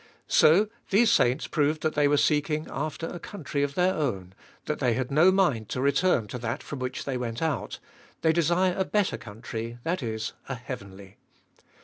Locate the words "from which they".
6.63-7.17